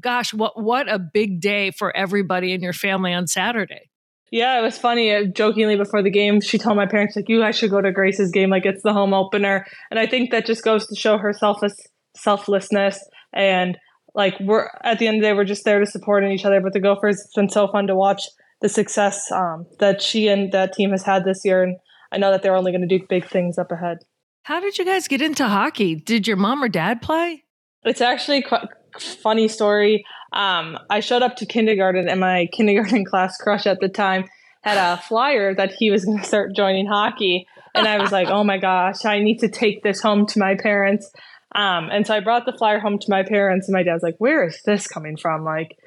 [0.01, 3.91] gosh, what what a big day for everybody in your family on Saturday.
[4.31, 5.13] Yeah, it was funny.
[5.13, 7.91] Uh, jokingly before the game, she told my parents like, "You guys should go to
[7.91, 8.49] Grace's game.
[8.49, 11.75] Like it's the home opener." And I think that just goes to show her selfless
[12.15, 12.99] selflessness
[13.33, 13.77] and
[14.17, 16.59] like we're at the end of the day we're just there to support each other
[16.59, 18.23] but the gophers it's been so fun to watch
[18.59, 21.77] the success um, that she and that team has had this year and
[22.11, 23.99] i know that they're only going to do big things up ahead.
[24.43, 25.95] How did you guys get into hockey?
[25.95, 27.43] Did your mom or dad play?
[27.83, 30.05] It's actually quite funny story.
[30.33, 34.25] Um, i showed up to kindergarten and my kindergarten class crush at the time
[34.61, 38.27] had a flyer that he was going to start joining hockey and i was like
[38.27, 41.09] oh my gosh i need to take this home to my parents
[41.57, 44.15] um, and so I brought the flyer home to my parents, and my dad's like,
[44.19, 45.77] "Where is this coming from?" Like,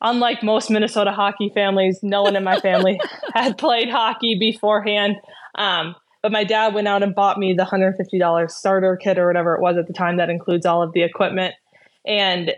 [0.00, 2.98] unlike most Minnesota hockey families, no one in my family
[3.34, 5.16] had played hockey beforehand.
[5.54, 9.54] Um, but my dad went out and bought me the $150 starter kit or whatever
[9.54, 11.54] it was at the time that includes all of the equipment.
[12.06, 12.52] And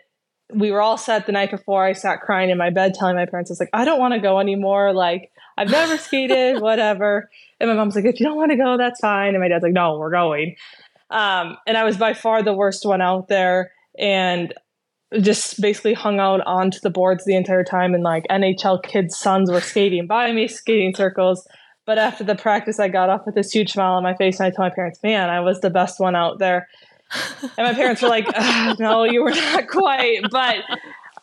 [0.53, 1.85] we were all set the night before.
[1.85, 4.15] I sat crying in my bed, telling my parents, I was like, I don't want
[4.15, 4.93] to go anymore.
[4.93, 7.31] Like, I've never skated, whatever.
[7.61, 9.31] And my mom's like, if you don't want to go, that's fine.
[9.31, 10.57] And my dad's like, no, we're going.
[11.13, 14.55] Um, and I was by far the worst one out there and
[15.21, 17.95] just basically hung out onto the boards the entire time.
[17.95, 21.47] And like NHL kids' sons were skating by me, skating circles.
[21.85, 24.47] But after the practice, I got off with this huge smile on my face and
[24.47, 26.69] I told my parents, man, I was the best one out there.
[27.59, 28.27] And my parents were like,
[28.79, 30.23] no, you were not quite.
[30.31, 30.57] But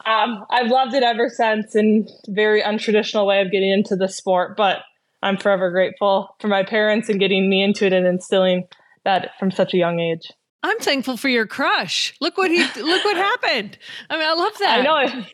[0.06, 4.56] um, I've loved it ever since in very untraditional way of getting into the sport.
[4.56, 4.82] But
[5.24, 8.68] I'm forever grateful for my parents and getting me into it and instilling
[9.10, 10.32] that from such a young age.
[10.62, 12.14] I'm thankful for your crush.
[12.20, 13.78] Look what he look what happened.
[14.10, 14.80] I mean, I love that.
[14.80, 15.26] I know.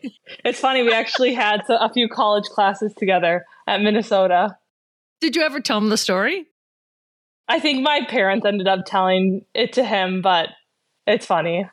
[0.44, 0.82] It's funny.
[0.82, 4.56] We actually had a few college classes together at Minnesota.
[5.20, 6.46] Did you ever tell him the story?
[7.48, 10.50] I think my parents ended up telling it to him, but
[11.06, 11.68] it's funny.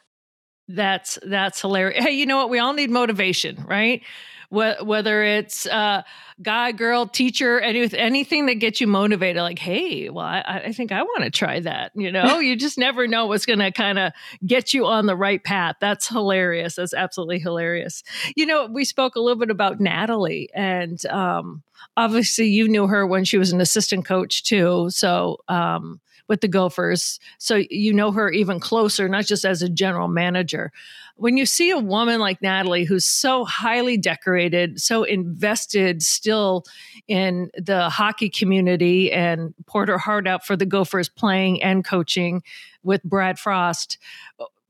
[0.67, 2.03] That's that's hilarious.
[2.03, 2.49] Hey, you know what?
[2.49, 4.01] We all need motivation, right?
[4.49, 6.03] Whether it's uh,
[6.41, 10.91] guy, girl, teacher, any, anything that gets you motivated, like, hey, well, I, I think
[10.91, 11.91] I want to try that.
[11.95, 14.13] You know, you just never know what's going to kind of
[14.45, 15.77] get you on the right path.
[15.79, 16.75] That's hilarious.
[16.75, 18.03] That's absolutely hilarious.
[18.35, 21.63] You know, we spoke a little bit about Natalie, and um,
[21.97, 24.89] obviously, you knew her when she was an assistant coach too.
[24.89, 27.19] So, um, with the Gophers.
[27.37, 30.71] So you know her even closer, not just as a general manager
[31.15, 36.63] when you see a woman like Natalie, who's so highly decorated, so invested still
[37.07, 42.41] in the hockey community and poured her heart out for the Gophers playing and coaching
[42.83, 43.97] with Brad Frost,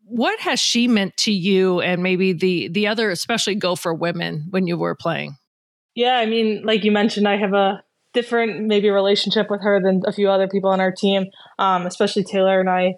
[0.06, 4.67] what has she meant to you and maybe the the other, especially Gopher women when
[4.67, 5.38] you were playing?
[5.95, 10.03] Yeah, I mean, like you mentioned, I have a different maybe relationship with her than
[10.06, 11.27] a few other people on our team,
[11.58, 12.95] um, especially Taylor and I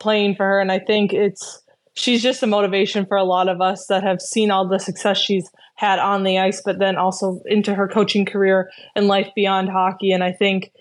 [0.00, 1.62] playing for her, and I think it's
[1.96, 5.18] she's just a motivation for a lot of us that have seen all the success
[5.18, 9.68] she's had on the ice, but then also into her coaching career and life beyond
[9.68, 10.12] hockey.
[10.12, 10.72] And I think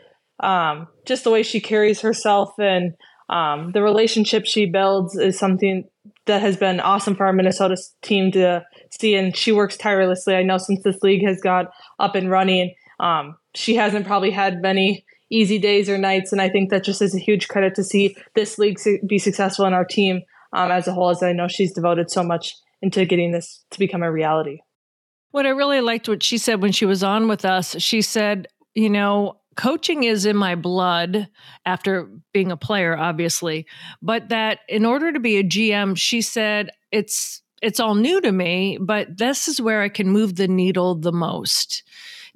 [0.42, 2.94] um, just the way she carries herself and
[3.30, 5.86] um, the relationship she builds is something
[6.26, 9.16] that has been awesome for our Minnesota team to see.
[9.16, 10.36] And she works tirelessly.
[10.36, 14.62] I know since this league has got up and running, um, she hasn't probably had
[14.62, 16.34] many easy days or nights.
[16.34, 19.66] And I think that just is a huge credit to see this league be successful
[19.66, 20.22] in our team
[20.56, 23.80] um, as a whole, as I know she's devoted so much into getting this to
[23.80, 24.60] become a reality.
[25.32, 28.48] What I really liked what she said when she was on with us, she said,
[28.74, 31.28] you know, coaching is in my blood
[31.66, 33.66] after being a player, obviously,
[34.02, 38.32] but that in order to be a GM, she said it's it's all new to
[38.32, 41.84] me, but this is where I can move the needle the most.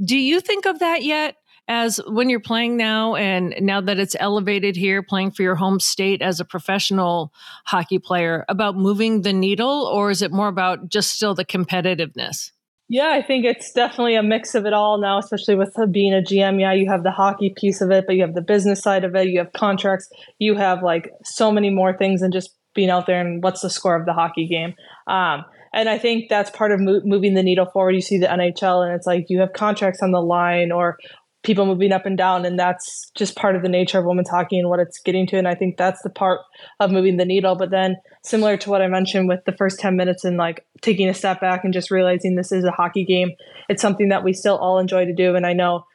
[0.04, 1.36] Do you think of that yet?
[1.72, 5.80] As when you're playing now, and now that it's elevated here, playing for your home
[5.80, 7.32] state as a professional
[7.68, 12.52] hockey player, about moving the needle, or is it more about just still the competitiveness?
[12.92, 16.24] Yeah, I think it's definitely a mix of it all now, especially with being a
[16.24, 16.60] GM.
[16.60, 19.14] Yeah, you have the hockey piece of it, but you have the business side of
[19.16, 19.28] it.
[19.28, 20.10] You have contracts.
[20.40, 23.70] You have like so many more things than just being out there and what's the
[23.70, 24.74] score of the hockey game.
[25.06, 27.94] Um, and I think that's part of mo- moving the needle forward.
[27.94, 30.98] You see the NHL, and it's like you have contracts on the line, or
[31.44, 34.60] people moving up and down and that's just part of the nature of women's hockey
[34.60, 36.42] and what it's getting to and i think that's the part
[36.82, 37.56] of moving the needle.
[37.56, 41.08] But then similar to what i mentioned with the first 10 minutes and like taking
[41.08, 43.32] a step back and just realizing this is a hockey game
[43.70, 45.86] it's something that we still all enjoy to do and i know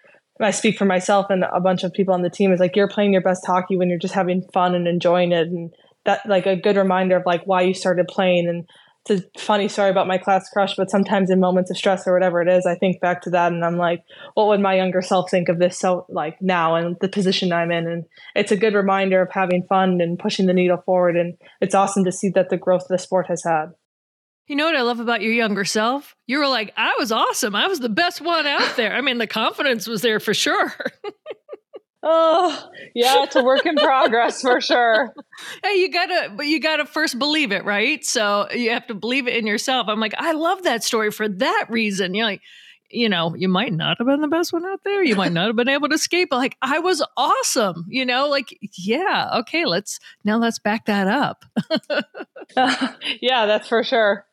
[0.40, 2.88] I speak for myself and a bunch of people on the team is like you're
[2.88, 5.72] playing your best hockey when you're just having fun and enjoying it and
[6.04, 8.68] that like a good reminder of like why you started playing and
[9.06, 12.14] it's a funny story about my class crush, but sometimes in moments of stress or
[12.14, 14.02] whatever it is, I think back to that and I'm like,
[14.34, 17.70] what would my younger self think of this so like now and the position I'm
[17.70, 17.86] in?
[17.86, 21.16] And it's a good reminder of having fun and pushing the needle forward.
[21.16, 23.72] And it's awesome to see that the growth the sport has had.
[24.46, 26.14] You know what I love about your younger self?
[26.26, 27.54] You were like, I was awesome.
[27.54, 28.92] I was the best one out there.
[28.92, 30.74] I mean, the confidence was there for sure.
[32.06, 35.14] Oh, yeah, it's a work in progress for sure.
[35.62, 38.04] Hey, you gotta, but you gotta first believe it, right?
[38.04, 39.86] So you have to believe it in yourself.
[39.88, 42.14] I'm like, I love that story for that reason.
[42.14, 42.42] You're like,
[42.90, 45.02] you know, you might not have been the best one out there.
[45.02, 47.86] You might not have been able to escape, but like, I was awesome.
[47.88, 51.46] You know, like, yeah, okay, let's now let's back that up.
[53.22, 54.26] yeah, that's for sure.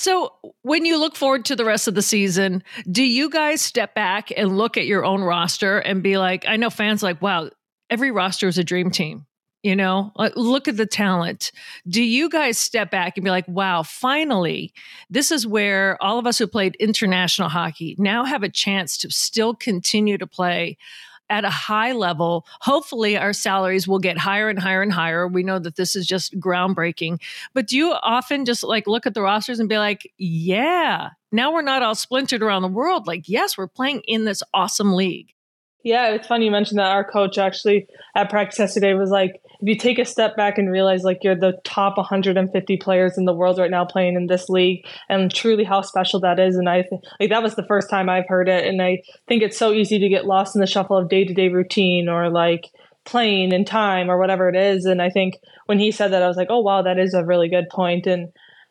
[0.00, 0.32] So,
[0.62, 4.30] when you look forward to the rest of the season, do you guys step back
[4.36, 7.50] and look at your own roster and be like, I know fans like, wow,
[7.90, 9.26] every roster is a dream team.
[9.64, 11.50] You know, look at the talent.
[11.88, 14.72] Do you guys step back and be like, wow, finally,
[15.10, 19.10] this is where all of us who played international hockey now have a chance to
[19.10, 20.78] still continue to play
[21.30, 22.46] at a high level.
[22.60, 25.26] Hopefully, our salaries will get higher and higher and higher.
[25.26, 27.20] We know that this is just groundbreaking.
[27.54, 31.52] But do you often just like look at the rosters and be like, yeah, now
[31.52, 33.06] we're not all splintered around the world.
[33.06, 35.34] Like, yes, we're playing in this awesome league.
[35.84, 36.90] Yeah, it's funny you mentioned that.
[36.90, 40.70] Our coach actually at practice yesterday was like, if you take a step back and
[40.70, 44.48] realize like you're the top 150 players in the world right now playing in this
[44.48, 46.56] league, and truly how special that is.
[46.56, 49.42] And I th- like that was the first time I've heard it, and I think
[49.42, 52.28] it's so easy to get lost in the shuffle of day to day routine or
[52.28, 52.64] like
[53.04, 54.84] playing in time or whatever it is.
[54.84, 55.34] And I think
[55.66, 58.06] when he said that, I was like, oh wow, that is a really good point.
[58.06, 58.28] And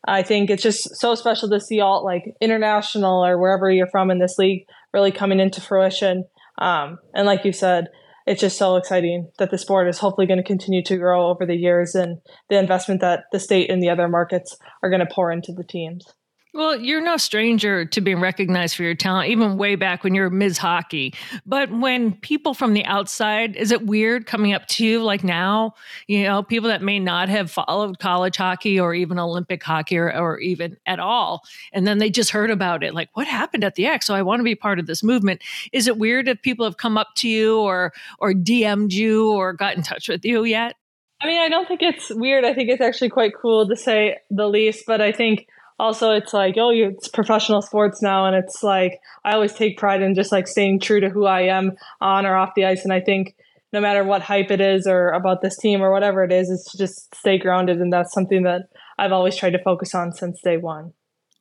[0.08, 4.12] I think it's just so special to see all like international or wherever you're from
[4.12, 6.26] in this league really coming into fruition
[6.58, 7.88] um, and like you said,
[8.26, 11.46] it's just so exciting that the sport is hopefully going to continue to grow over
[11.46, 12.17] the years and
[12.50, 15.63] the investment that the state and the other markets are going to pour into the
[15.63, 16.13] teams.
[16.58, 20.24] Well, you're no stranger to being recognized for your talent, even way back when you
[20.24, 20.58] were Ms.
[20.58, 21.13] Hockey.
[21.46, 25.76] But when people from the outside, is it weird coming up to you like now?
[26.08, 30.12] You know, people that may not have followed college hockey or even Olympic hockey or,
[30.12, 31.43] or even at all,
[31.74, 32.96] and then they just heard about it.
[32.96, 34.08] Like, what happened at the X?
[34.08, 35.43] So I want to be part of this movement.
[35.72, 39.54] Is it weird if people have come up to you or or DM'd you or
[39.54, 40.74] got in touch with you yet?
[41.22, 42.46] I mean, I don't think it's weird.
[42.46, 44.86] I think it's actually quite cool to say the least.
[44.88, 45.48] But I think
[45.79, 50.01] also it's like oh it's professional sports now and it's like i always take pride
[50.01, 52.93] in just like staying true to who i am on or off the ice and
[52.93, 53.35] i think
[53.73, 56.71] no matter what hype it is or about this team or whatever it is it's
[56.71, 60.41] to just stay grounded and that's something that i've always tried to focus on since
[60.41, 60.93] day one.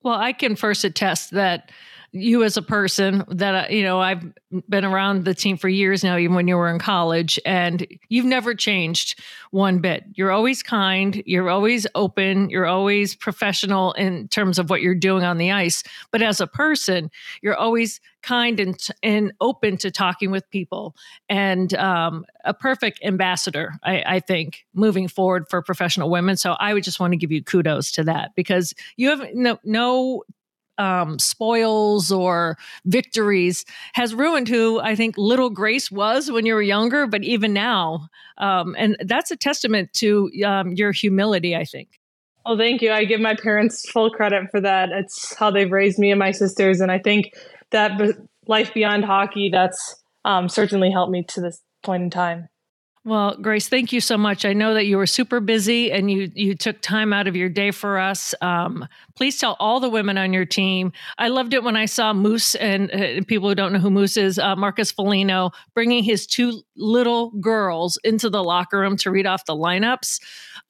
[0.02, 1.70] Well i can first attest that
[2.22, 4.22] you as a person that you know I've
[4.68, 8.24] been around the team for years now even when you were in college and you've
[8.24, 10.04] never changed one bit.
[10.14, 15.24] You're always kind, you're always open, you're always professional in terms of what you're doing
[15.24, 17.10] on the ice, but as a person,
[17.42, 20.96] you're always kind and and open to talking with people
[21.28, 26.74] and um, a perfect ambassador I, I think moving forward for professional women so i
[26.74, 30.24] would just want to give you kudos to that because you have no, no
[30.78, 33.64] um, spoils or victories
[33.94, 38.08] has ruined who I think little Grace was when you were younger, but even now.
[38.38, 42.00] Um, and that's a testament to um, your humility, I think.
[42.44, 42.92] Oh, thank you.
[42.92, 44.90] I give my parents full credit for that.
[44.90, 46.80] It's how they've raised me and my sisters.
[46.80, 47.32] And I think
[47.70, 48.00] that
[48.46, 52.48] life beyond hockey, that's um, certainly helped me to this point in time.
[53.06, 54.44] Well, Grace, thank you so much.
[54.44, 57.48] I know that you were super busy and you you took time out of your
[57.48, 58.34] day for us.
[58.40, 58.84] Um,
[59.14, 60.90] please tell all the women on your team.
[61.16, 64.16] I loved it when I saw Moose and uh, people who don't know who Moose
[64.16, 69.24] is, uh, Marcus Foligno, bringing his two little girls into the locker room to read
[69.24, 70.20] off the lineups.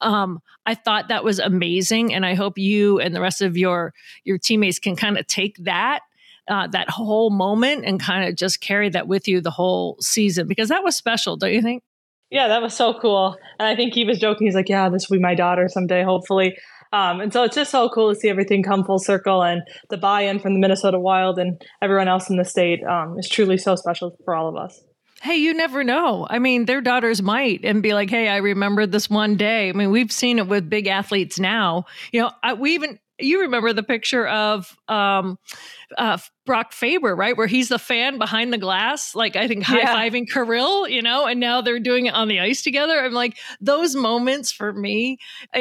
[0.01, 3.95] Um, I thought that was amazing, and I hope you and the rest of your
[4.25, 6.01] your teammates can kind of take that
[6.47, 10.47] uh, that whole moment and kind of just carry that with you the whole season
[10.47, 11.81] because that was special, don't you think?
[12.29, 13.37] Yeah, that was so cool.
[13.59, 14.47] And I think he was joking.
[14.47, 16.57] He's like, "Yeah, this will be my daughter someday, hopefully."
[16.93, 19.97] Um, and so it's just so cool to see everything come full circle, and the
[19.97, 23.75] buy-in from the Minnesota Wild and everyone else in the state um, is truly so
[23.75, 24.81] special for all of us.
[25.21, 26.27] Hey, you never know.
[26.29, 29.71] I mean, their daughters might and be like, "Hey, I remember this one day." I
[29.73, 31.85] mean, we've seen it with big athletes now.
[32.11, 35.39] You know, I, we even you remember the picture of um,
[35.97, 36.17] uh,
[36.47, 37.37] Brock Faber, right?
[37.37, 40.33] Where he's the fan behind the glass, like I think high fiving yeah.
[40.33, 42.99] Kirill, you know, and now they're doing it on the ice together.
[42.99, 45.19] I'm like, those moments for me,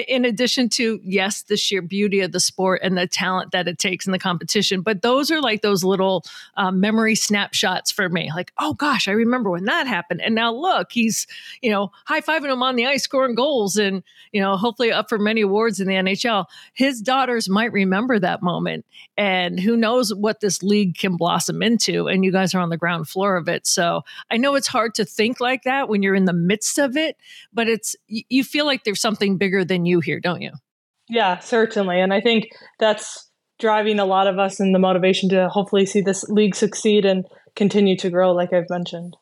[0.09, 3.78] in addition to, yes, the sheer beauty of the sport and the talent that it
[3.78, 6.24] takes in the competition, but those are like those little
[6.57, 8.30] um, memory snapshots for me.
[8.34, 10.22] Like, oh gosh, I remember when that happened.
[10.22, 11.26] And now look, he's,
[11.61, 15.09] you know, high fiving him on the ice, scoring goals, and, you know, hopefully up
[15.09, 16.47] for many awards in the NHL.
[16.72, 18.87] His daughters might remember that moment.
[19.16, 22.09] And who knows what this league can blossom into.
[22.09, 23.66] And you guys are on the ground floor of it.
[23.66, 26.97] So I know it's hard to think like that when you're in the midst of
[26.97, 27.16] it,
[27.53, 30.53] but it's, you feel like there's something bigger than you here, don't you?
[31.09, 32.01] Yeah, certainly.
[32.01, 32.49] And I think
[32.79, 37.05] that's driving a lot of us in the motivation to hopefully see this league succeed
[37.05, 37.24] and
[37.55, 39.16] continue to grow, like I've mentioned.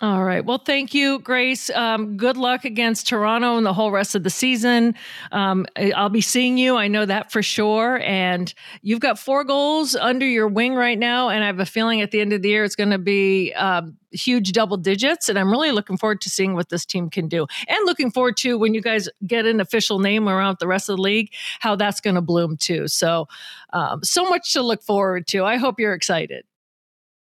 [0.00, 0.44] All right.
[0.44, 1.70] Well, thank you, Grace.
[1.70, 4.94] Um, good luck against Toronto and the whole rest of the season.
[5.32, 6.76] Um, I'll be seeing you.
[6.76, 8.00] I know that for sure.
[8.04, 11.30] And you've got four goals under your wing right now.
[11.30, 13.52] And I have a feeling at the end of the year it's going to be
[13.54, 15.28] um, huge double digits.
[15.28, 17.48] And I'm really looking forward to seeing what this team can do.
[17.66, 20.94] And looking forward to when you guys get an official name around the rest of
[20.94, 22.86] the league, how that's going to bloom too.
[22.86, 23.26] So,
[23.72, 25.44] um, so much to look forward to.
[25.44, 26.44] I hope you're excited.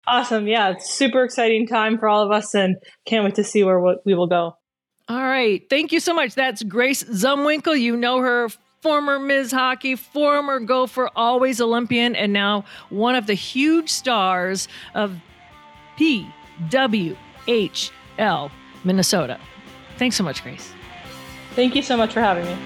[0.07, 0.47] Awesome.
[0.47, 2.77] Yeah, it's super exciting time for all of us and
[3.07, 4.57] can't wait to see where we will go.
[5.09, 5.63] All right.
[5.69, 6.35] Thank you so much.
[6.35, 7.79] That's Grace Zumwinkle.
[7.79, 8.49] You know her
[8.83, 9.51] former Ms.
[9.51, 15.19] Hockey, former Gopher, always Olympian, and now one of the huge stars of
[15.99, 17.17] PWHL
[18.85, 19.41] Minnesota.
[19.97, 20.73] Thanks so much, Grace.
[21.55, 22.57] Thank you so much for having me.